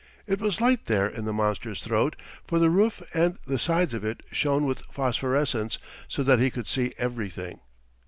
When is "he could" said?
6.39-6.67